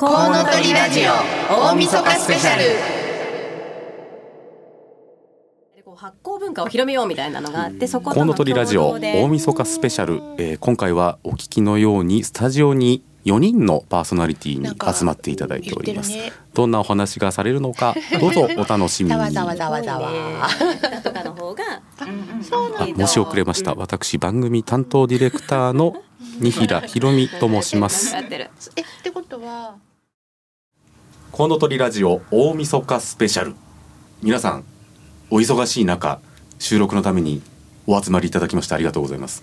[0.00, 1.12] コウノトリラジオ
[1.54, 2.62] 大晦日スペシャル。
[5.94, 16.32] 発酵文化を広めようみたいなのがあってそことコウノトリラジオ大晦日スペシャル、えー今回はお聞きのようにスタジオに4人のパーソナリティに集まっていただいております、ね。
[16.54, 19.20] どんなお話がされるのか どうぞお楽しみに。
[22.96, 23.74] 申し遅れました。
[23.74, 25.92] 私番組担当ディレクターの
[26.38, 28.16] 二平ひろみと申します。
[28.16, 28.24] えっ
[29.02, 29.74] てことは
[31.32, 33.54] コウノトリラジオ大晦日スペシャル
[34.20, 34.64] 皆さん
[35.30, 36.20] お忙しい中
[36.58, 37.40] 収録のために
[37.86, 39.42] お集まりいただきましてありがとうございます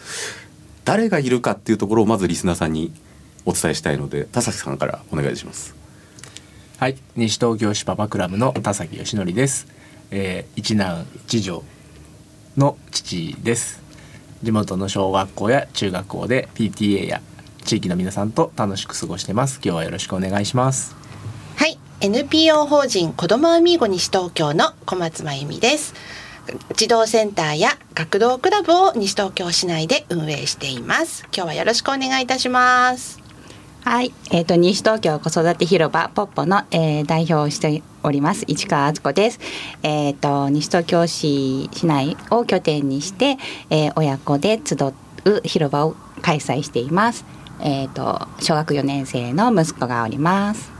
[0.83, 2.91] 誰がいるかっていうところをまずリスナーさんに
[3.45, 5.75] お伝えしたいので田崎さんからお願いします
[6.77, 9.65] はい、西東京市パパクラブの田崎義則です。
[10.11, 11.63] えー一男一女
[12.55, 13.81] の父です。
[14.43, 17.21] 地元の小学校や中学校で PTA や
[17.65, 19.59] 地域の皆さんと楽しく過ごしてます。
[19.63, 21.06] 今日はよろしくお願いします。
[22.07, 25.93] NPO 法人子どもアミーゴ西東京の小松真由美です
[26.73, 33.19] 児童センターや学童クラブを西東京市内で運営しています今日はよろしくお願いいたします
[33.81, 39.39] はい、えっ、と西東京子育て広場ポッポの、えー代表をしております市川敦子です。
[39.83, 43.37] えっ、と西東京市市内を拠点にして、
[43.69, 44.75] えー親子で集
[45.25, 47.25] う広場を開催しています。
[47.61, 50.76] えっ、と小学4年生の息子がおります。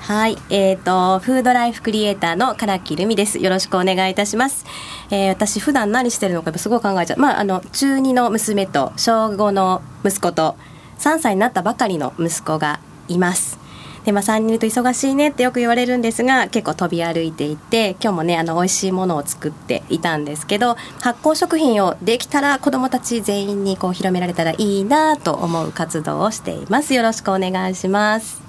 [0.00, 3.38] はい、えっ、とフードライフクリエイターの唐木留美です。
[3.38, 4.64] よろしくお願いいたします。
[5.10, 7.18] えー私普段何してるのかやっぱすごい考えちゃう。
[7.18, 10.56] まああの中2の娘と小5の息子と
[10.98, 13.60] 3歳になったばかりの息子がいます。
[14.04, 28.39] でまあ、3人いると忙しいねってよく言われるんですが結構飛び歩いていて今日もねあの美味しいものを作っていたんですけど発酵食品をできたら子どもたち全員にこう広められたらいいなと思う活動をしていますよろしくお願いします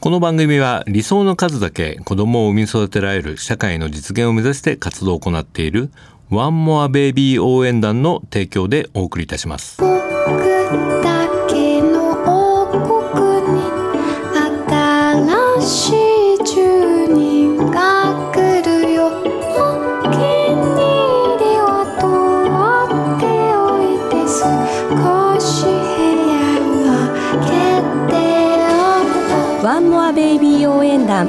[0.00, 5.90] この番組は理想の数だけ子供を産み育てられる社会の実現を目指して活動を行っている
[6.30, 9.82] ワンモアベイビー応援団の提供でお送りいたします。
[31.08, 31.28] ビー応援団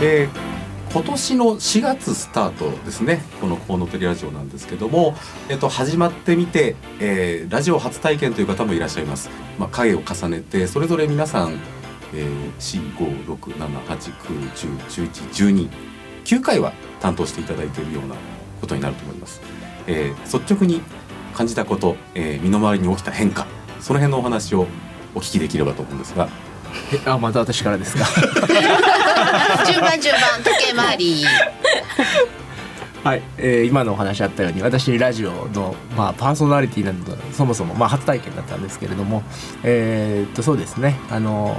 [0.00, 0.46] えー
[0.92, 3.22] 今年の4月スタートですね。
[3.38, 5.14] この「コウノトリラジオ」なんですけども、
[5.50, 11.60] えっと始まってみて、えーラジオ初体験という方もいらっしゃいます、まあ、回を重ねてそれぞれ皆さん、
[12.14, 12.50] えー、
[15.36, 15.68] 456789101112
[16.24, 18.14] 9回は担当していただいているような
[18.62, 19.42] ことになると思います、
[19.86, 20.80] えー率直に
[21.34, 23.46] 感じたこと、えー身の回りに起きた変化
[23.80, 24.66] その辺のお話を
[25.14, 26.28] お聞きできればと思うんですが。
[26.92, 28.04] えあ、また私からですか？
[29.66, 31.24] 順番順番時計回り。
[33.04, 39.22] はい、えー今のお話あったように私ラジオの、まあ、パーソナリティなんだそもそも、まあ、初体験だったんですけれども
[39.62, 40.96] えーっとそうですね。
[41.10, 41.56] あの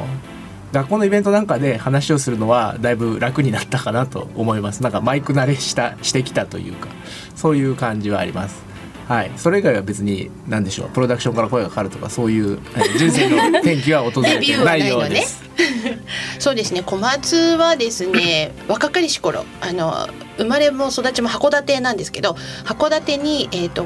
[0.71, 4.83] 学校のイベントなんかで話をするのはだいぶ楽になったかなと思います。
[4.83, 6.89] なんかマイク慣れしたしてきたというか
[7.35, 8.67] そういう感じはあります。
[9.07, 10.89] はい、それ以外は別に何でしょう。
[10.89, 15.41] プロダクションから声がかかるとかそういう、はい人生の転機は訪れてないようです。
[16.39, 16.83] そうですね。
[16.83, 22.35] 小松はですね若かりし頃あの生まれも育ちも函館なんですけど
[22.65, 23.85] 函館に、えー、と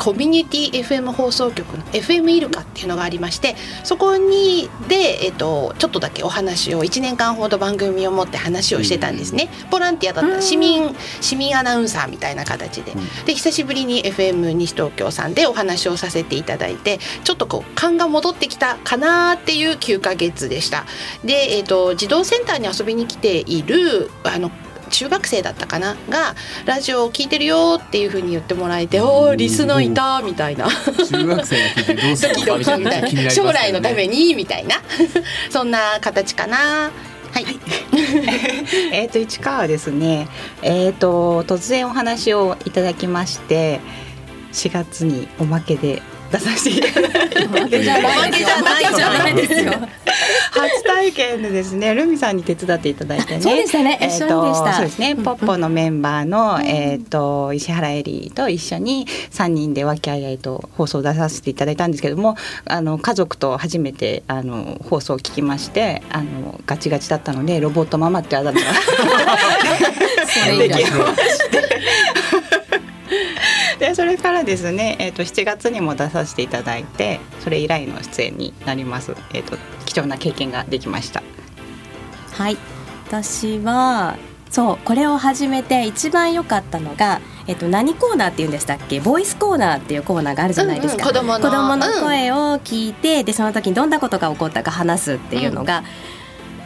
[0.00, 9.50] コミュニティ FM 放送局の FM イルカっていうのがありましてそこにで、えー、とちょっとだけお話を1年間ほど番組を持って話をしてたんですね。
[9.70, 12.94] ボランティアだった市民市民アナウンサーみたいな形で。
[13.26, 20.86] で久しぶりに FM 西東京さんでお話をさせていただいてちょっとこう勘が戻ってきたかなっていう9ヶ月でした。
[21.24, 24.50] で、えー、と児童センターに遊びに来ているあの
[24.90, 25.96] 中学生だったかな？
[26.08, 26.34] が
[26.66, 30.68] ラジオを聞いてるよっていうふうに言ってもらえて「おーリスナーいた」みたいな。
[30.68, 32.36] 中学生が聞いてどうする
[32.78, 34.76] みたいな将来のためにみたいな。
[35.50, 36.90] そんな形かな。
[37.32, 37.46] はい、
[38.92, 40.28] えっ、と市川はですね、
[40.62, 43.80] えっ、と突然お話をいただきまして、
[44.52, 48.26] 4月におまけで出させていただいて、おまけじゃな
[49.28, 49.72] いですよ
[50.52, 53.40] 初体験でですね、ルミさんに手伝っていただいてね。
[53.40, 53.98] そうでしたね。
[54.00, 54.72] えー一緒にでした。
[54.74, 62.36] そうですね、ポッポのメンバーの、えっ、と石原エリーと一緒に三人で和気あいあいと放送を出させていただいたんですけども、
[62.66, 68.60] あの家族と初めてあの放送を聞きまして、あのガチガチだったのでロボットママってあだ名。
[68.60, 68.70] が
[70.26, 70.84] それ以来
[73.94, 79.14] それからですね、えっ、と7月にも出させていただいて、それ以来の出演になります。
[79.32, 79.56] えっ、と
[79.90, 81.20] 貴重な経験ができました。
[82.32, 82.56] はい。
[83.08, 84.16] 私は
[84.50, 89.00] そうこれを始めて一番良かったのが、えっと、何コーナーって言うんでしたっけ？
[89.00, 95.82] ボイスコーナーっていうコーナーがあるじゃないですか、うんうん子供の子供の声を聞いて、でその時にどんなことが起こったか話すっていうのが、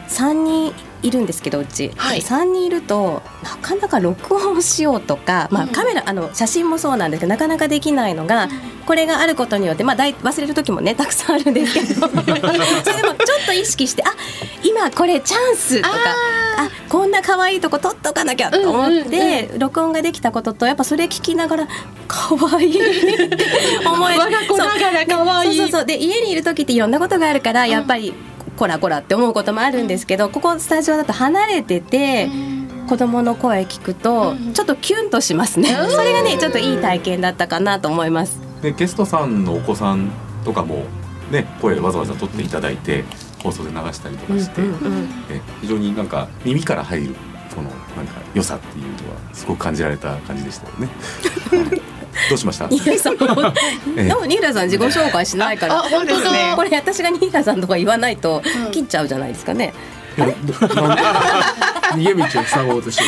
[0.09, 2.19] 3人いるんですけどうち、はい。
[2.19, 5.69] 3人いるとなかなか録音しようとか、まあ、うん。
[5.69, 8.49] カメラあの写真もそうなんですけどなかなかできないのが、
[8.85, 12.51] これがあることによって、まあ、だい忘れる時もねたくさんあるんですけど それでもちょ
[13.43, 14.11] っと意識してあ
[14.63, 15.95] 今これチャンスとか
[16.57, 21.67] あこんな可愛いとこ撮っとかなきゃと思って、録音ができたこととやっぱそれ聞きながら
[22.07, 23.25] 可愛い。
[23.25, 23.37] って
[23.85, 25.57] 思え我が子ながら可愛い。
[25.57, 28.13] そうそうそうで家にいる時っていろんなことがあるからやっぱり、
[28.55, 32.29] こらこらって思うこともあるんですけど、ここスタジオだと離れてて、
[32.87, 38.39] 子供の声聞くと、ちょっとキュンとしますね、それがねちょっといい体験だったかなと思います。
[38.61, 40.11] でゲストさんのお子さん
[40.43, 40.85] とかも
[41.31, 43.03] ね声わざわざ取っていただいて
[43.43, 47.15] 放送で流したりとかして、うんうんえ非常になんか耳から入る
[47.49, 50.89] そのなんか良さっていうのはすごく感じられた感じでしたよね。
[51.51, 51.94] は い
[52.29, 52.67] どうしました？
[52.67, 52.75] で
[54.13, 55.79] も新浦さん自己紹介しないから。
[55.79, 56.55] あ本当だ。
[56.55, 58.71] これ私が新浦さんとか言わないとうん。
[58.71, 59.73] 切っちゃうじゃないですかね。
[60.15, 63.03] 逃げ道を塞ごうとして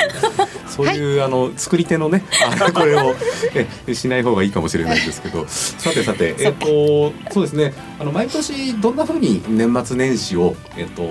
[0.68, 2.26] そういう、あの作り手のね
[2.60, 3.16] あこれを
[3.88, 5.46] えしない方がいいかもしれないですけど。
[5.48, 7.74] さてさてえっ、とそうですね。
[8.00, 11.04] あの毎年どんな風に年末年始をえっ、と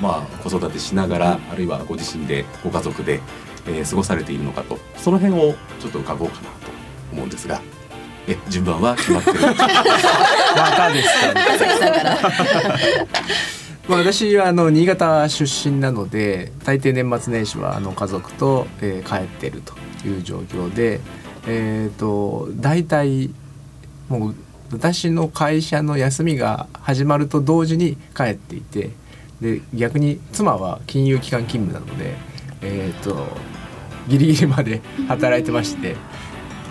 [0.00, 3.20] まあ子育てしながら、あるいはご自身でご家族で、
[3.68, 6.65] えー過ごされているのかとその辺をちょっと伺おうかなと
[7.16, 7.60] 思うんですが
[8.28, 9.54] え順番は決まってる ま
[10.76, 11.34] たですか。
[13.88, 19.74] まあ、私はあの新潟出身なので大抵年末年始はあの家族と、えー帰ってると
[20.06, 21.00] いう状況で、
[21.46, 23.30] えー、と大体
[24.08, 24.34] もう
[24.72, 28.90] 私の会社の休みが始まると同時に帰っていて
[29.40, 32.16] で逆に妻は金融機関勤務なので、
[32.62, 33.28] えー、と
[34.08, 35.94] ギリギリまで働いてまして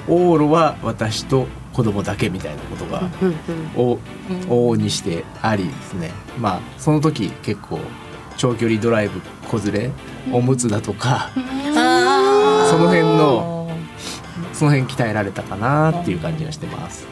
[0.08, 3.10] 往路は私と子供だけみたいなことが
[3.76, 4.00] を
[4.48, 6.12] 往々にしてありですね。
[6.40, 7.80] まあその時結構
[8.38, 9.92] 長距離ドライブ子連れ
[10.32, 11.30] おむつだとか
[11.76, 13.70] あその辺の
[14.54, 17.06] その辺鍛えられたかなっていう感じがしてます。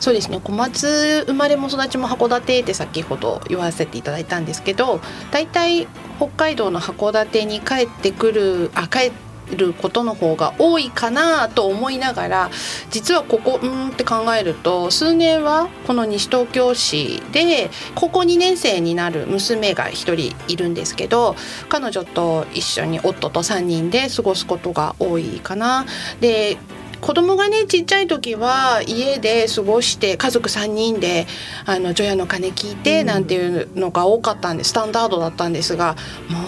[0.00, 0.40] そうですね。
[0.42, 5.00] 小松生まれも育ちも函館って先ほど言わせていただいたんですけど
[5.30, 5.86] 大体
[6.18, 9.12] 北海道の函館に帰ってくるあ帰
[9.54, 12.50] ることの方が多いかなと思いながら
[12.90, 21.36] 実はここうーんって考えると数年はこの西東京市で高校2年生になる娘が1人いるんですけど
[21.68, 25.86] 彼女と一緒に夫と3人で過ごすことが多いかな。
[26.20, 26.56] で
[27.00, 31.26] 子供がねちっちゃい時は家で過ごして家族3人で
[31.66, 35.94] あの除夜の鐘聞いてなんていうのが多かったんでスタンダードだったんですが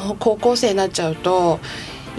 [0.06, 1.60] もう高校生になっちゃうと。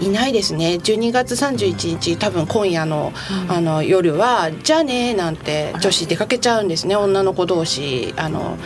[0.00, 0.78] いないですね。
[0.82, 3.12] 12月31日多分今夜の,、
[3.48, 6.96] あの夜は「じゃあね」なんて女子出かけちゃうんですね。
[6.96, 8.56] 女の子同士あの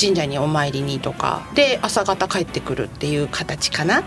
[0.00, 1.42] 神社にお参りにとか。
[1.54, 4.02] で朝方帰ってくるっていう形かな。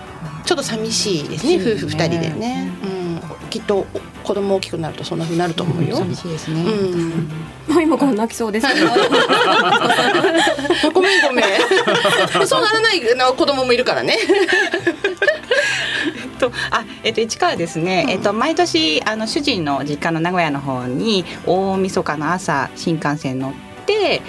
[0.46, 3.86] ちょっと寂しいですね夫婦2人でね、うん、きっと
[4.24, 5.98] 子供大きくなるとそんな風になると思うよ。
[5.98, 6.62] 寂しいですね。
[6.62, 6.70] うん、
[7.68, 8.88] もう今から泣きそうですけど。
[10.91, 11.46] ごめんごめん。
[12.48, 14.18] そうならないの子供もいるからね。
[16.50, 23.54] とあえっと市川ですね、えっと毎年あの主人の実家の名古屋の方に大晦日の朝新幹線乗っ
[23.86, 24.22] て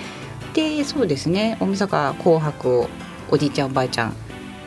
[0.54, 1.56] でそうですね。
[1.60, 2.88] 大晦日紅白を
[3.30, 4.14] おじいちゃんおばあちゃん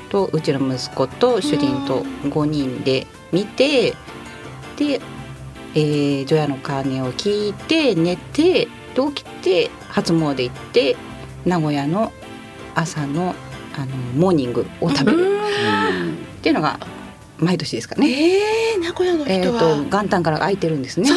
[0.10, 3.92] とうちの息子と主人と5人で見て
[4.78, 5.02] で、
[5.74, 10.96] えー、除夜の鐘を聞いて寝てで起きて初詣行って
[11.46, 12.12] 名古屋の
[12.76, 13.36] 朝の
[13.74, 15.40] あのモーニングを食べる。
[16.42, 16.80] っていうのが
[17.42, 18.08] 毎年ですかね。
[18.08, 19.60] ええ名古屋のえっ、人は。
[19.60, 21.10] と元旦から空いてるんですね。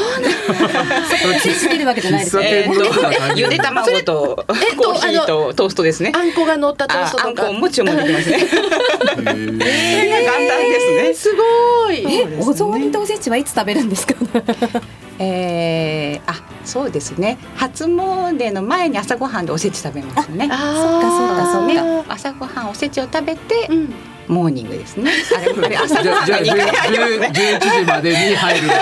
[1.56, 2.68] つけるわけじゃないですね。
[3.36, 4.44] ゆで卵とえっと
[4.82, 6.12] コーヒーとトーストですね。
[6.14, 7.30] あんこが乗ったトーああストとか。
[7.30, 8.38] んこも注文できますね。
[8.40, 8.62] それ
[9.14, 9.34] が元
[10.48, 10.58] 旦
[11.04, 12.04] ですすごい。
[12.06, 14.14] え、お雑煮とおせちはいつ食べるんですか？
[14.14, 14.44] ね。
[15.18, 17.38] えー、あそうですね。
[17.56, 20.48] 初詣の前に朝ごはんでおせち食べますね。
[20.50, 23.94] あそっかそっかそっかね朝ごはんおせちを食べてうん。
[24.28, 25.10] モーニングですね。
[25.64, 27.32] あれ朝ごはんじゃあじゃあが二回ありますね。
[27.34, 28.68] 11時までに入る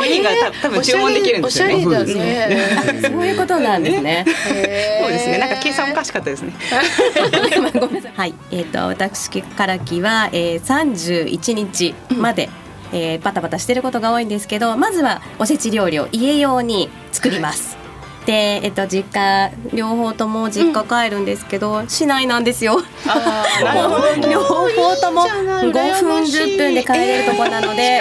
[0.00, 1.74] モーニングがた多分注文できるんですよね。
[1.74, 3.00] おしゃれだね。
[3.02, 4.24] そういうことなんですね。
[4.26, 5.38] そうですね。
[5.38, 6.52] なんか計算おかしかったですね。
[7.78, 8.12] ごめんなさい。
[8.14, 12.48] はい、えっ、と私からきは、えー、31日まで、
[12.92, 17.75] えーバタバタしてることが多いんですけどまずはおせち料理を家用に作ります。
[18.26, 22.82] で、えっと、実家両方とも実家帰るんですけど、市内なんですよ。
[24.30, 28.00] 両方ともいいじゃない5分羨ましい10分で帰れるとこなので、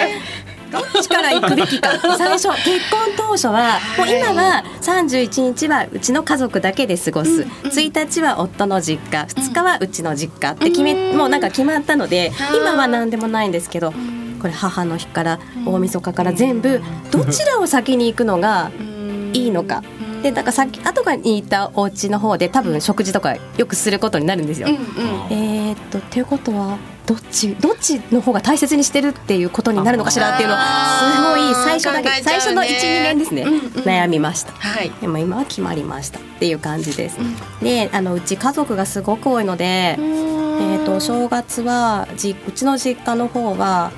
[0.71, 1.89] どっちから行くべきか。
[2.17, 13.93] 最初結婚当初はもう今は31日はうちの家族だけで過ごす、1日は夫の実家2日はうちの実家って決め、もうなんか決まったので今は何でもないんですけど、
[14.41, 18.71] これ母の日から大晦日から全部どちらを先に行くのが
[19.33, 19.83] いいのか。
[20.25, 24.67] でだからさっき後からに行ったお家の方で多分食事とかよくすることになるんですよ。
[24.67, 24.81] うんうん。
[25.29, 30.63] えーっとっていうことはどっちどっちの方が大切にしてるっていうことになるのかしらっていうのをす
[31.21, 32.23] ごい最初だけ、ね。
[32.23, 32.67] 最初の12
[33.03, 34.51] 年ですね、うんうん悩みました。
[34.53, 34.89] はい。
[34.99, 37.19] でも今は決まりましたっていう感じです。
[37.61, 43.91] であのうち家族がすごく多いので、えー、とお正月はじうちの実家の方は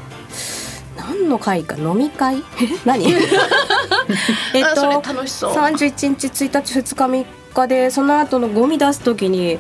[0.98, 2.44] 何の会か飲み会？
[2.84, 3.06] 何？
[4.54, 5.54] えっあそれと楽しそう。
[5.54, 9.60] 31日1日2日3日でその後のゴミ出す時に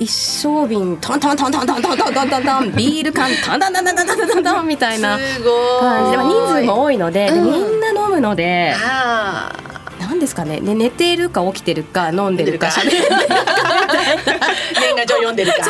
[0.00, 0.10] 一
[0.46, 5.18] 升瓶タンタンタンタンタンタンタンタンタンタンビール缶タンタンタンタンタンタンタンタンみたいな
[5.80, 6.10] 感じ。
[6.12, 9.50] で、まあ、人数も多いので,みんな飲むのであ
[10.00, 10.60] 何ですかね。
[10.60, 12.80] ね寝てるか起きてるか飲んでるかるか。
[12.80, 13.18] 喋ってるかー
[14.80, 15.64] 年 賀状読んでるか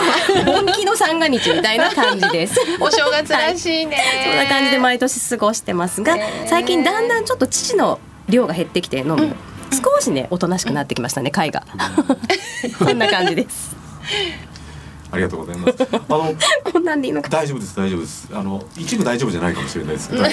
[0.45, 2.61] 本気の三が日みたいな感じです。
[2.81, 6.17] お正月らしいね、そんな感じで毎年過ごしてますが、
[6.47, 9.17] 最近だんだんちょっと父の量が減ってきて飲む。
[9.17, 9.35] の、
[9.73, 11.65] 少しねおとなしくなってきましたね貝が。
[12.79, 12.99] こん。
[12.99, 13.77] な感じです。
[15.11, 15.77] ありがとうございます。
[15.91, 16.35] あの
[16.71, 17.31] こんなんでいいのか。
[17.31, 18.29] 大丈夫です大丈夫です。
[18.33, 20.25] あの一部大丈夫じゃないかもしれないですけど。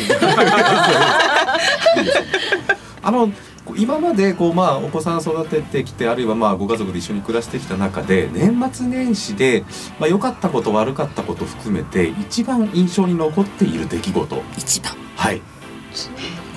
[3.04, 3.32] あの
[3.77, 9.65] 今までこうまあお子さん育ててきてあるいはまあご家族で一緒に暮らしてきた中で年末年始で
[10.00, 14.44] まあ良かったこと悪かったこと含めて一番印象に残っている出来事。
[14.58, 14.94] 一番。
[15.15, 15.41] はい。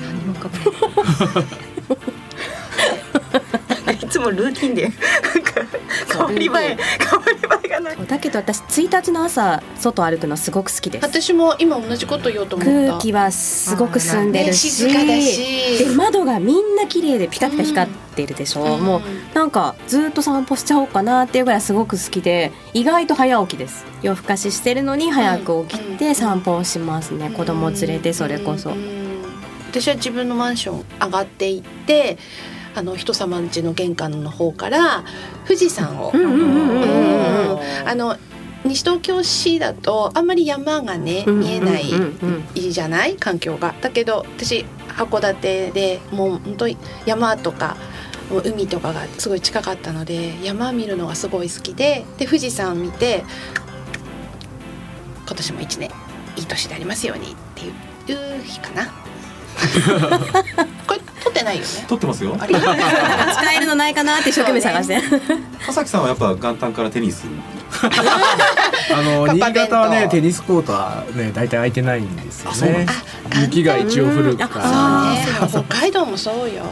[0.01, 1.49] 何も浮かばないい
[4.19, 4.83] つもルーティンで。
[4.83, 5.63] なんか
[6.13, 6.79] 変わり映え変わ
[7.27, 7.97] り映えがない。
[8.07, 11.05] だけど私1日の朝外歩くのすごく好きです。
[11.05, 12.93] 私も今同じこと言おうと思った。
[12.93, 15.85] 空気はすごく澄んでるし,、ね静かだし。
[15.85, 18.81] で窓がみんな綺麗でピカピカ光ってるでしょ、うん。
[18.81, 19.01] もう
[19.35, 23.87] なんかずっと散歩しちゃおうかなっていうぐらいすごく好きで意外と早起きです。
[24.03, 25.97] 夜更かししてるのに早く起きうん。
[25.97, 28.99] て散歩をしますね、子供連れてそれこそ、うん。
[29.71, 32.17] 私は自分のマンション上がっていって
[32.79, 35.03] あの人様ん家の玄関の方から
[35.47, 36.13] 富士山を、
[37.85, 38.17] あの
[38.65, 41.85] 西東京市だとあんまり山がねうん見えない
[42.55, 43.17] じゃない？
[43.17, 43.75] 環境が。
[43.81, 47.77] だけど私函館でもう本当に山とか
[48.31, 53.25] もう海とかがすごい近かったので山見るのがすごい好きでで富士山見て
[55.27, 55.91] 今年も一年
[56.37, 58.93] いい年でありますようにっていう日かな。
[60.87, 61.69] これ撮ってないよね。
[61.87, 62.37] 撮ってますよ。
[62.37, 62.47] 使
[63.55, 65.01] えるのないかなって一生懸命探して、
[65.67, 67.27] 田崎さんはやっぱ元旦からテニス。
[68.91, 72.87] あの新潟はねテニスコートはね大体空いてないんですよね。
[73.41, 74.49] 雪が一応降るか。
[74.49, 75.67] そうらね。
[75.69, 76.65] 北海道もそうよ。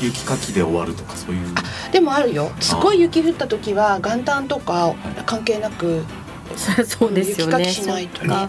[0.00, 1.48] 雪かきで終わるとかそういう。
[1.90, 2.52] でもあるよ。
[2.60, 4.94] すごい雪降った時は元旦とか
[5.24, 6.04] 関係なく
[6.86, 7.58] そうですよね。
[7.58, 8.48] 雪かきしないとね。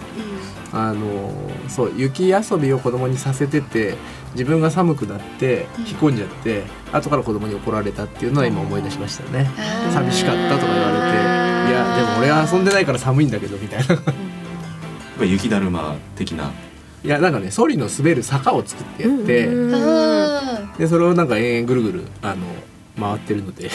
[0.74, 1.32] あの
[1.70, 3.96] そう雪遊びを子供にさせてて
[4.38, 9.50] 自分が寒くなって引っ込んじゃって、後から子供に怒られたっていうのは今思い出しましたね、
[9.92, 13.96] 寂しかったとか言われていやでも俺は遊んでないから寒いんだけどみたいな。
[13.96, 14.04] やっ
[15.18, 16.52] ぱ雪だるま的な。
[17.04, 20.78] いやなんかねソリの滑る坂を作ってやって、うんうん。
[20.78, 22.46] でそれをなんか延々ぐるぐるあの
[23.00, 23.72] 回ってるので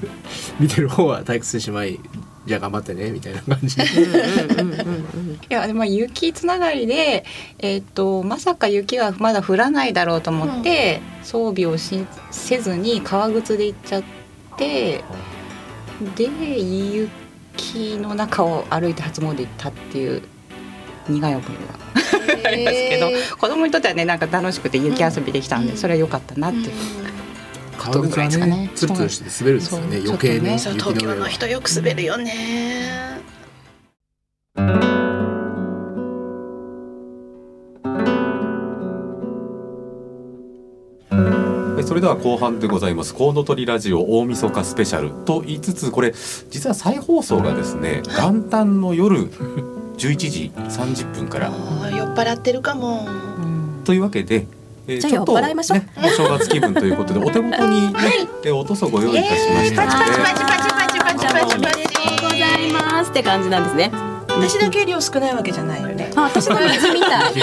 [0.58, 2.00] 見てる方は退屈してしまい
[2.46, 3.76] じゃあ頑張ってねみたいな感じ。
[3.76, 3.86] でい
[5.48, 7.24] やでも雪つながりで、
[7.58, 14.02] えっとまさか雪はまだ降らないだろうと思って、装備をしせずに革靴で行っちゃっ
[14.56, 15.02] て
[16.14, 20.22] で雪の中を歩いて初詣行ったっていう
[21.08, 26.58] 苦い思いが ありますけど、子供にとってはねなんか楽しくて雪遊びできたんで、それは良かったなって。
[26.58, 27.15] いう。
[27.76, 28.70] 革靴はね。
[28.74, 29.98] ツルツルして滑るんですよね。
[30.04, 33.20] 余計ねそう雪東京の人よく滑るよね。
[41.76, 46.12] はいそれでは後半でございます「コウノトリラジオ大晦日スペシャル」と言いつつこれ
[46.50, 49.30] 実は再放送がですね元旦の夜
[49.96, 51.50] 11時30分から。
[51.90, 53.06] 酔っ払ってるかも。
[53.84, 54.46] というわけで、
[54.88, 55.78] えーじゃあ酔っ払いましょう。
[55.78, 57.98] ね、お正月気分ということで お手元にね、
[58.44, 62.38] えーおとそご用意いたしましたので、パチパチパチパチパチパチパチおめでとうござい
[62.72, 63.90] ますって感じなんですね
[64.28, 67.34] パ私だけ量少ないわけじゃないよねあ私の水みたい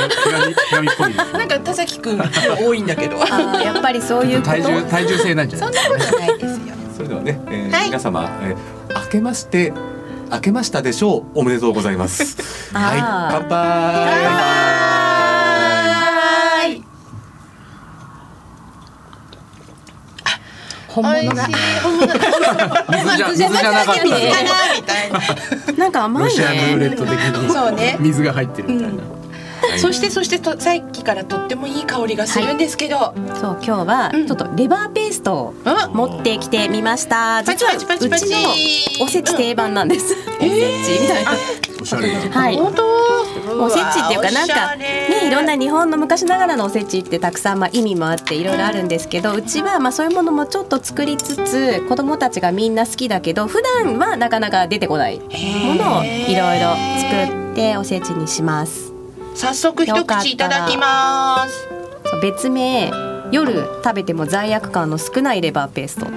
[1.33, 2.23] なんか田崎くん量
[2.65, 6.50] 多いんだけどやっぱりそういうこと体重体重性なんじゃないですかねないですよ
[6.95, 9.73] それではね、えーはい皆様、えー、明けまして
[10.31, 14.29] 明けましたでしょうおめでとうございますはいあー乾杯は
[16.67, 16.83] い
[20.93, 21.79] 本物だ美味しい。
[21.81, 24.03] 本物水じゃ水じゃなかった。
[24.03, 27.97] みたいな なんか甘いロシアンルーレねット的にそうね。
[28.00, 29.03] 水が入ってるみたいな、はい
[29.77, 37.41] そしてそしてとさっきからとってもいい香りがするんですけど、そう今日はうんちょっとレバーペーストをあ持ってきてみました。
[37.45, 38.29] パチ実はうち
[39.00, 41.31] のおせち定番なんです、おせちみたいな。
[41.81, 42.57] おしゃれなはい。
[42.57, 42.83] 本当？
[43.51, 55.25] おせちっていうかなんかねいろんな日本の昔ながらのおせちってたくさんまあ意味もあっていろいろあるんですけどうちはまあそういうものもちょっと作りつつ子供たちがみんな好きだけど普段はなかなか出てこないも
[55.75, 58.93] のをいろいろ作っておせちにします。
[59.35, 61.67] 早速一口いただきます。
[62.21, 66.05] 別名夜食べても罪悪感の少ないレバーペースト。
[66.05, 66.11] そ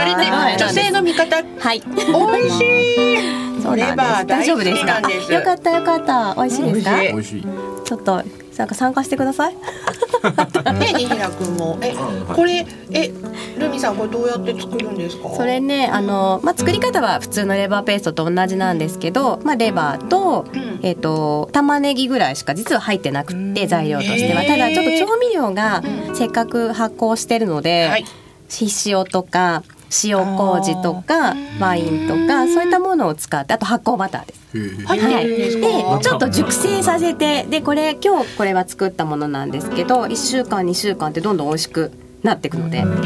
[0.00, 0.56] れねはい。
[0.58, 1.36] 女性の味方。
[1.36, 1.80] はい。
[1.80, 3.62] 美味しい。
[3.62, 3.90] そうなんです。
[3.90, 5.00] レバー大丈夫ですか？
[5.32, 6.34] よかったよかった。
[6.34, 7.00] 美味しいですか？
[7.00, 7.46] 美味しい。
[7.84, 8.22] ちょっと
[8.58, 9.54] なんか参加してください。
[10.78, 11.76] ねにひらくんも。
[11.82, 11.94] え
[12.34, 13.12] これえ
[13.58, 15.28] ルミさんこれどうやって作るんですか？
[15.36, 20.80] それねあの、まあ、作り方は普通のレバーペーストと同じなんですけど、まあ、レバーと,、うん。
[20.82, 24.42] えっと玉ねぎぐらいしか実は入ってなくって材料としては。
[24.44, 25.82] ただちょっと調味料が
[26.12, 28.04] うせっかく発酵してるので、はい。
[28.48, 29.62] ひ塩とか
[30.02, 34.58] 塩麹とかワインとかそういったものを使ってあと発酵バターです。
[34.58, 34.86] へー。
[34.86, 43.02] 入ってるんでちょっと熟成させてでこれ今日これは作ったものなんですけど1週間2週間ってどんどん美味しくなっていくので、あ美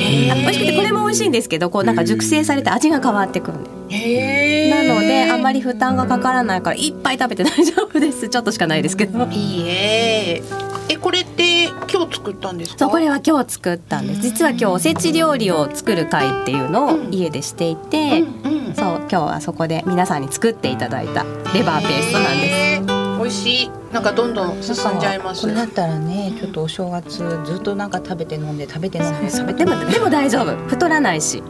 [0.46, 4.70] 味しくてこれも美味しいんですけどこうなんか熟成されて味が変わってくるんで。
[4.70, 8.28] なのであんまり負担がかからないからいっぱい食べて大丈夫です。
[8.28, 9.26] ちょっとしかないですけど。
[9.26, 10.42] いいえ
[10.90, 12.78] えこれって今日作ったんですか？
[12.78, 14.20] そうこれは今日作ったんです。
[14.22, 18.74] 実は今日おせち料理を作る会っていうのを家でしていて、うんうん。
[18.74, 22.82] そう今日はそこで皆さんに作っていただいたレバーペーストなんです。
[23.18, 23.70] 美味しい。
[23.92, 25.42] なんかどんどん進んじゃいます。
[25.42, 30.56] これだったらねちょっとお正月ずっとなんか食べて飲んで食べて飲んで食べてでもでも大丈夫。
[30.68, 31.42] 太らないし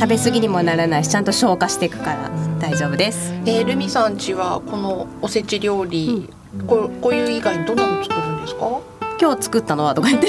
[0.00, 3.32] 食べ過ぎにもならないしちゃんと消化していくから大丈夫です。
[3.46, 6.28] えー、ルミさんちはこのおせち料理、
[6.66, 8.80] ここういう以外にどんなの作るんですか？
[9.20, 10.28] 今日作ったのはとか言って。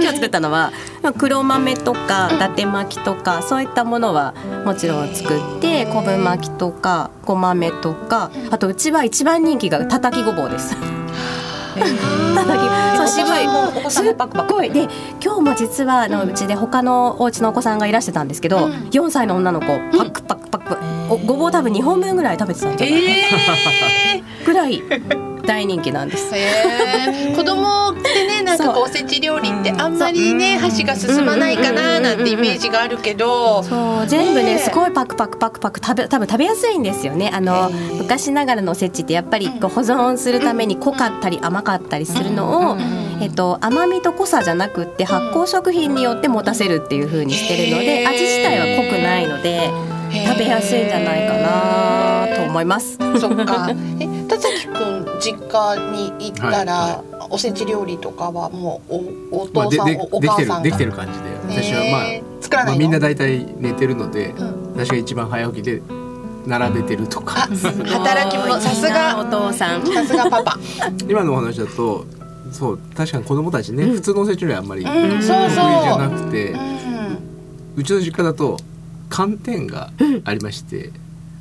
[0.00, 0.72] 今日作ったのは
[1.18, 10.74] 黒豆とか伊達巻きとかそういったものはもちろん作って昆布巻きとかごまめとかあとうちは一番人気がたたきごぼうです。
[10.74, 13.90] たた きそう渋い。
[13.90, 14.14] すっ
[14.48, 14.70] ごい。
[14.70, 14.88] で
[15.22, 18.72] 今日も実はあのうちで他のお家のお子さんがいらしてたんですけど、うん。
[18.90, 19.66] 4歳の女の子
[19.98, 20.76] パクパクパク、
[21.10, 24.82] おごぼう多分2本分ぐらい食べてたんじゃないえ ぐらい
[25.50, 26.32] 大人気なんです。
[27.34, 28.84] 子供ってねなんかこう。
[28.84, 33.64] おせち料理ってあんまりね箸が進まないかななんてイメージがあるけど。
[33.64, 34.06] そう。
[34.06, 37.30] 全部ねすごいパクパクパクパク食べ多分食べやすいんですよね。
[37.34, 42.76] あの昔ながらのおせちってやっぱりこう保存するために濃かったり甘かったりするのを、
[43.20, 49.70] えっと、甘みと濃さじゃなくって発酵食品によって持たせるっていう風にしてるので味自体は濃くないので
[50.26, 52.96] 食べやすいんじゃないかなと思います。
[53.18, 53.70] そっか。
[54.00, 58.92] え田崎くん実家に行ったら、はいおせち料理とかはもう
[59.32, 61.20] おおまあ、父さん、ででおおできて母さんがるできてる感じ
[61.52, 61.60] で。
[61.62, 64.72] 私はまあ、えー作らないの、まあ、みんな大体寝てるので、ん。
[64.72, 65.80] 私が一番早起きで
[66.44, 67.44] 並べてるとか。
[67.44, 67.46] あ
[67.86, 68.60] 働き者。
[68.60, 69.86] さすいいなおが父さん。
[69.86, 70.58] さすがパパ。
[71.08, 72.04] 今のお話だと
[72.50, 75.50] そう確かに子供たちね、普通のおせち料理あんまりうん得意じそう。
[75.50, 77.18] そうゃなくて、うん。
[77.76, 78.58] うちの実家だと
[79.08, 79.90] 寒天が
[80.24, 80.90] ありまして、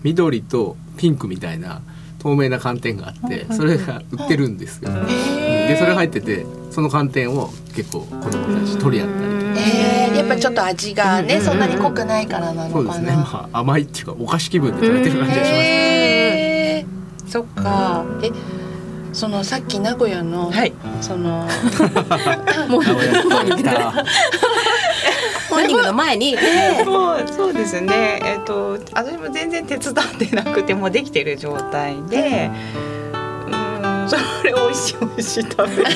[0.03, 1.81] 緑とピンクみたいな
[2.19, 4.91] 透明な寒天があってそれが売ってるんですよ。
[4.91, 9.49] でそれ入っててその寒天を結構子供たち取り合ったりとか。
[9.61, 12.71] えー、やっぱちょっと味がね、そんなに濃くないからなのかな。
[12.71, 18.05] そうですね、まあ、甘いっていうかお菓子気分で食べてる感じがします、えー、そっか。
[18.23, 18.31] え、
[19.13, 21.47] そのさっき名古屋の、はいその
[22.69, 24.05] もう 名古屋に来た
[25.59, 26.35] モーニングの前に、
[26.85, 28.21] もうそうですね。
[28.23, 32.49] えっ、と私も全然手伝ってなくてもうできてる状態で。
[34.17, 34.23] うん。
[34.41, 35.83] それ美味しい美味しい食べる。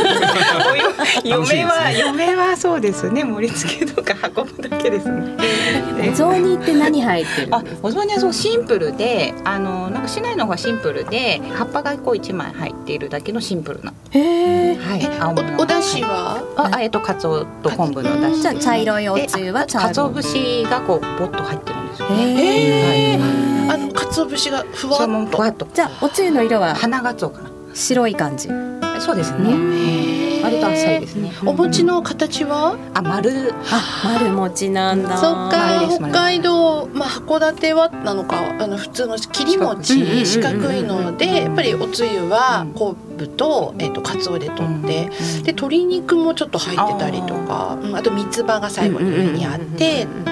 [1.24, 1.60] 楽しいですね。
[1.60, 3.24] 嫁は嫁はそうですね。
[3.24, 5.38] 盛り付けとか運ぶだけですね。
[6.10, 7.88] お雑煮って何入ってるんあですか？
[7.88, 13.94] お雑煮はそうシンプルであのなんか市内の方がシンプルで葉っぱがこう一枚入っているだけのシンプルな。
[14.12, 14.20] へ
[14.72, 14.76] え。
[14.76, 15.10] はい。
[15.20, 15.58] 青物。
[15.58, 18.42] おお出汁は、ああえっとカツオと昆布の出汁。
[18.42, 19.88] じゃあ茶色いおつゆは茶色い。
[19.90, 22.08] かつお節がこうボッと入ってるんですよ。
[22.12, 23.20] へえ。
[23.70, 25.38] ああの鰹節がふわっと。
[25.38, 25.68] ふわっと。
[25.74, 26.76] じゃあおつゆの色は？
[26.76, 28.50] 花がつおかな白い感じ。
[29.00, 30.42] そうですね。
[30.44, 31.32] 割とあっさりですね。
[31.46, 33.54] お餅の形は、あ丸。
[33.72, 35.18] あ丸餅なんだ。
[35.18, 40.84] そっか北海道、まあ、函館はなのかあの普通の切り餅四角い。
[40.84, 45.06] のでやっぱりおつゆは昆布と,、えっとかつおで取って、
[45.44, 50.08] で鶏肉もちょっと入ってたりとかうんあと三つ葉が最後に上にあってっていう。
[50.08, 50.24] うん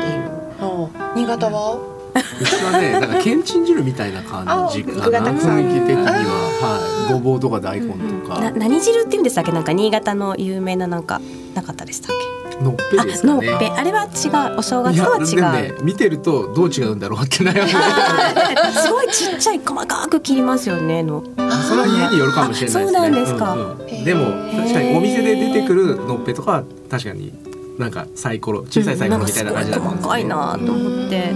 [1.15, 1.79] 新潟は？
[2.41, 5.59] うちはねなんかけんちん汁みたいな感じかあ具がなたくさん。
[5.59, 6.11] 雰囲気的には。
[6.11, 7.87] はいごぼうとか大根
[8.23, 8.39] とか。
[8.39, 9.51] な何汁って言うんでしたっけ？
[9.51, 11.21] なんか新潟の有名ななんか
[11.53, 12.63] なかったでしたっけ？
[12.63, 13.67] のっぺですかのっねぺ。
[13.69, 14.59] あれは違う。
[14.59, 15.77] お正月とは違う。
[15.77, 17.69] ね見てるとどう違うんだろうって悩む。
[18.79, 21.23] すごいちっちゃい細かく切りますよねの
[21.67, 22.85] それは家によるかもしれないですね。
[22.85, 23.53] そうなんですか。
[23.53, 24.03] うんうん。
[24.05, 24.25] でも
[24.61, 27.33] 確かにお店で出てくるのっぺとかは確かに
[27.79, 31.33] なんかサイコロ小さいサイコロみたいな感じだったんです細かいなと思って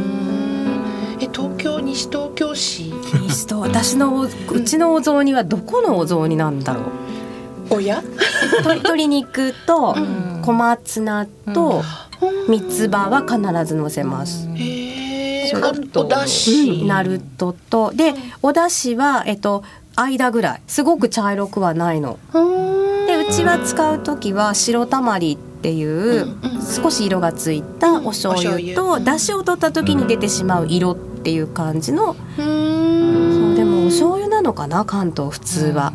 [1.20, 2.94] え東京西東京市？
[3.22, 4.30] 西と私のおう
[4.62, 6.86] ちのお雑煮はどこのお雑煮なんだろう？
[7.76, 8.08] 親と
[8.74, 9.96] 鶏肉と
[10.44, 11.82] 小松菜と
[12.48, 14.48] 三つ葉は必ず乗せます。
[14.56, 15.52] へ
[15.96, 17.92] おだし、ナルトと。
[17.94, 19.64] でお出汁はえっと
[19.96, 20.62] 間ぐらい。
[20.68, 22.20] すごく茶色くはないの。
[23.08, 26.36] でうちは使う時は白たまりっていう
[26.82, 35.94] 少し色がついたお醤油と出汁を取った時に出てしまう色っていう感じのそうでもお醤油なのかな関東普通は。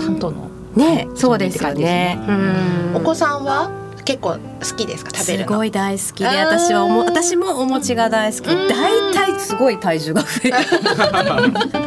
[0.00, 2.18] 関東のねそうですよね。
[2.26, 2.96] うん。
[2.96, 3.70] お子さんは？
[4.10, 5.10] 結構好きですか？
[5.14, 5.46] 食べるの。
[5.46, 8.44] すごい大好きで私はおも私もお餅が大好き。
[8.46, 10.56] 大体すごい体重が増える。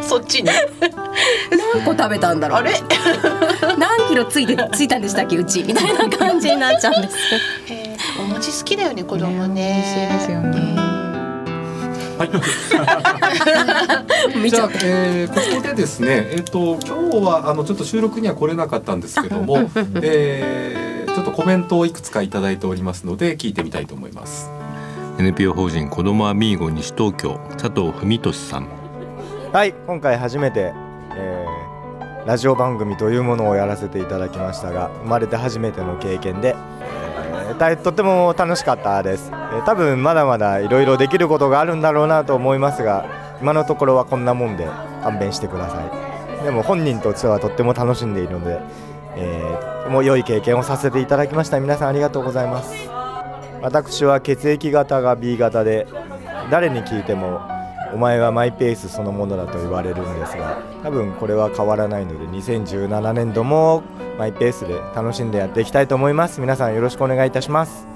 [0.02, 0.48] そっちに？
[1.74, 2.58] 何個食べたんだろう？
[2.60, 2.72] あれ？
[3.78, 5.62] 何キロついてついたんでしたっけうち？
[5.64, 7.16] みたいな感じになっちゃうんです。
[7.66, 9.84] へーお餅好きだよね子供ね。
[10.08, 10.74] 美味しいですよね。
[14.42, 19.68] 見ちゃうじゃあえーここでですね、えっ、と今日はあのちょっと収録には来れなかったんですけども、
[20.00, 20.83] えー
[21.14, 24.50] ちょっとコメントをいくつかいただいておりますので聞いてみたいと思います。
[25.18, 28.66] NPO 法人子どもアミーゴ西東京佐藤文俊さん。
[29.52, 30.72] はい今回初めて、
[31.16, 31.64] えー
[32.26, 44.66] ラジオ番組というものをやらせていただきましたが生まれて初めての経験で、えー大とても楽しかったです、えー多分まだまだいろいろできることがあるんだろうなと思いますが今のところはこんなもんで
[45.02, 45.80] 勘弁してくださ
[46.42, 46.44] い。
[46.44, 48.58] でも本人としてはとっても楽しんでいるので、
[49.16, 51.60] えーもう良い経験をさせていただきました。
[51.60, 52.88] 皆さんありがとうございます。
[53.60, 55.86] 私は血液型が B 型で
[56.50, 57.40] 誰に聞いても
[57.94, 63.82] お前はマイペースそのものだと言われるんですが多分これは変わらないので2017年度も
[64.18, 66.40] マイペースで楽しんでやっていきたいと思います。
[66.40, 67.86] 皆さんよろしくお願いいたします。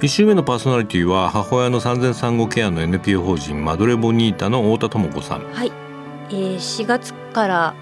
[0.00, 5.52] 1週目のパーソナリティは母親の産前産後ケアの NPO 法人マドレボニータの太田智子さん。
[5.52, 5.72] はい、
[6.28, 7.74] えー、4月から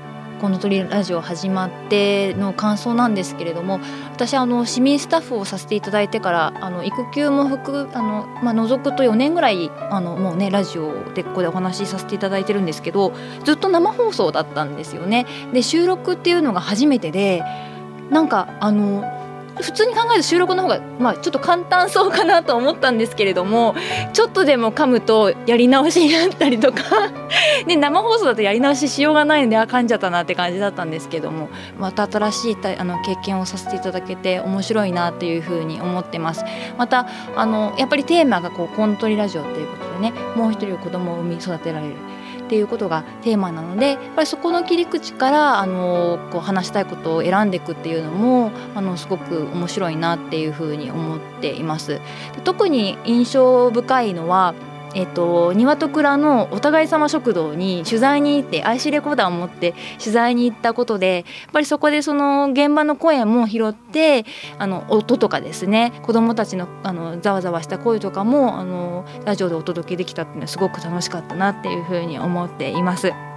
[0.44, 3.80] この鳥ラジオ始まっての感想なんですけれども
[4.12, 15.24] 私あの市民スタッフをさせていただいてからあの育休も含あの、まあ、除くと4年ぐらいあのもうねラジオでここでお話しさせていただいてるんですけどずっと生放送だったんですよね。
[15.54, 17.42] で収録っていうのが初めてで
[18.10, 19.23] なんかあの
[19.60, 23.74] 普通に考えると収録の方が、まあ、ちょっと簡単そうかなと思ったんですけれども
[24.12, 26.82] ちょっとでも噛むとやり直しになったりとか
[27.66, 36.44] で 生放送だとやり直ししようがないのであ噛んじゃったなって感じだったんですけどもまた新しいあの経験をさせていただけて面白いなっていうふうに思ってます。
[36.78, 41.94] またあのやっぱりテーマがこうコントリラジオっていうことでねもう一人子供を産み育てられる。
[42.54, 52.00] っていうことがテーマなのでやっぱりそこの切り口からあのこう話したいことを選んでいくっていうのもあのすごく面白いなっていうふうに思っています。
[52.36, 54.54] で特に印象深いのは
[54.94, 64.24] えっと、庭と蔵のお互い様食堂に取材に行って IC レコーダーを持って取材に行ったことでやっぱりそこでその現場の声も拾って
[64.58, 73.33] あの音とかですね子どもたちのあのざわざわした声とかもあのラジオでお届けできたっていうのはすごく楽しかったなっていうふうに思っています。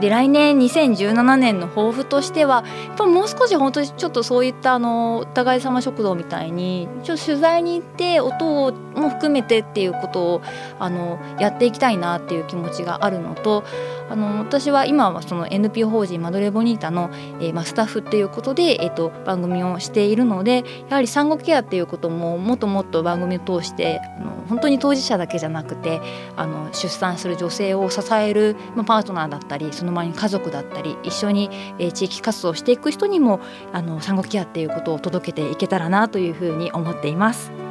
[0.00, 10.42] で来年2017年の抱負としてはやっぱもう少し本当にちょっとそういったあのお互い様食堂みたいにちょっと取材に行って音も含めてっていうことを
[10.78, 13.64] あのやっていきたいなっていう気持ちがあるのと
[14.10, 26.00] あの私は今はその NPO 法人マドレボニータの、えーまあ、スタッフっていうことで、えー、と番組をしているのでやはり産後ケアっていうことももっともっと番組を通してあの本当に当事者だけじゃなくて
[26.36, 33.40] あの出産する女性を支える、まあ、パートナーだったりその周りに家族だったり一緒に、えー地域活動していく人にも
[33.72, 37.69] あの産後ケアっていうことを届けていけたらなというふうに思っています。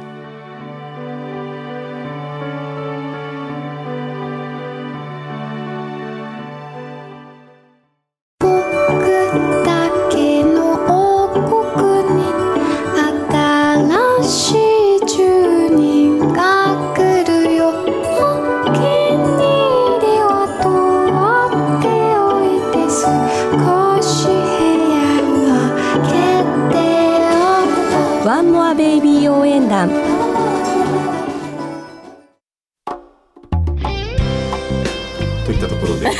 [35.50, 36.06] といったところで、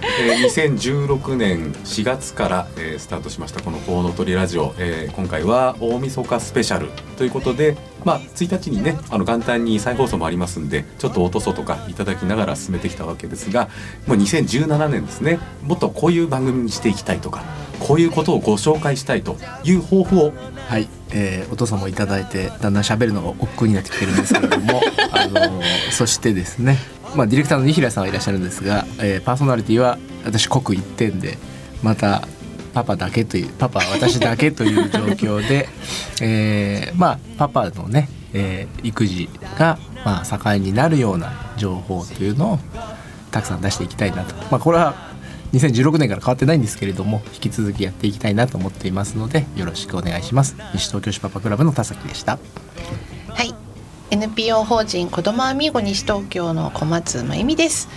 [0.00, 13.68] えー、2016年4月から、えースタートしましたこの「コウノトリラジオ」えー今回は大晦日スペシャルということで、まあ、1日にねあの元旦に再放送もありますんでちょっと音そとかいただきながら進めてきたわけですが
[14.06, 15.38] もう2017年ですね。
[15.62, 17.42] もっとこういう番組にしていきたいとか
[17.78, 20.32] こういうことをご紹介したいという抱負を
[20.68, 26.78] はい、えーお父さんもいただいてだんだん喋るのが億劫になってきてるんですけれども あのーそしてですね、
[27.14, 31.38] まあ、ディレクターの二平さんはいらっしゃるんですが、えーパーソナリティは私刻一点で
[31.82, 32.22] また
[32.74, 35.00] パパだけというパパは私だけという状
[35.40, 35.68] 況で、
[36.20, 42.58] えーまあパパのね、えー育児がまあ盛んになるような情報というのを
[43.30, 45.08] たくさん出していきたいなと、まあ、これは
[45.52, 50.56] 2016年から変わってないんですけれども引き続きやっていきたいなと思っていますのでよろしくお願いします。
[50.74, 52.38] 西東京市パパクラブの田崎でした。
[54.10, 57.88] NPO 法人子どもアミーゴ西東京の小松真由美です。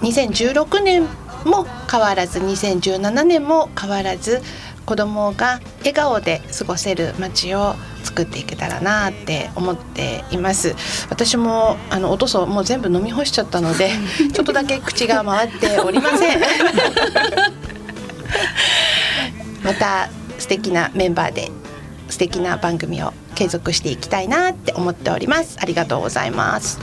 [0.00, 1.04] 2016年
[1.46, 4.42] も変わらず2017年も変わらず
[4.84, 10.74] 子どもが笑顔で過ごせる街を作っていけたらなって思っています。
[11.08, 13.90] 私もあのおとそもう全部飲み干しちゃったので
[14.34, 16.40] ちょっとだけ口が回っておりません。
[19.64, 21.50] また素敵なメンバーで
[22.10, 25.58] 素敵な番組を継続していきたいなって思っております。
[25.60, 26.80] ありがとうございます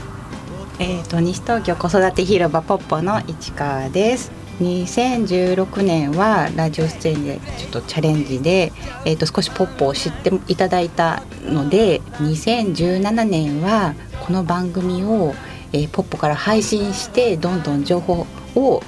[0.80, 4.32] えー、と西東京子育て広場ポッポの市川です。
[4.60, 8.72] 2016年はラジオ出演でちょっとチャレンジで、
[9.06, 15.34] えー、と少しポッポを知っていただいたので2017年はこの番組を、
[15.74, 18.82] えーポッポから配信してどんどん情報を、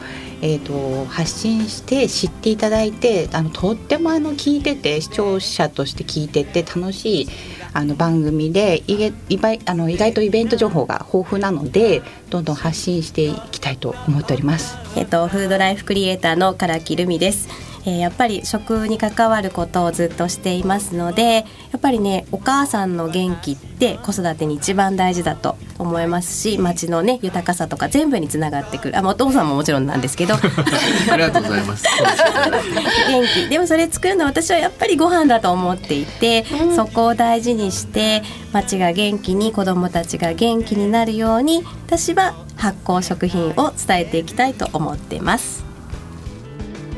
[0.46, 7.30] えー、と発信して知っていただいてあのとってもあの聞いてて視聴者として聞いてて楽しい
[7.72, 14.78] あの番組でいげいばいあの意外とイベント情報が豊富なのでどんどん発信していきたいと思っております。
[14.98, 17.48] えっと、フードライフクリエイターの唐木留美です、
[17.86, 21.44] えーやっぱり食に関わることをずっとしていますのでや
[21.78, 28.98] っぱりねお母さんの元気って子育てに一番大事だと思いますし町のね豊かさとか全部につながってくる。
[28.98, 30.36] あまあお父さんももちろんなんですけど。
[31.12, 31.86] ありがとうございます。
[33.10, 33.50] 元気。
[33.50, 45.63] でもそれ作るのは私はやっぱりご飯だと思っていて、そこを大事にして町が元気に子どもたちが元気になるように私は発酵食品を伝えていきたいと思っています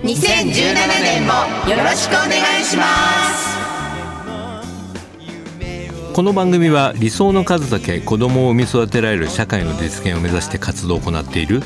[0.03, 1.33] 2017年も
[1.69, 2.83] よろしくお願いしま
[3.33, 3.55] す
[6.13, 11.61] この番組は理想の数だけ子供を産み育てられる社会の実現を目指して活動を行っている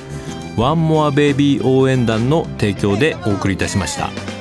[0.58, 4.39] ワンモアベイビー応援団の提供でお送りいたしました。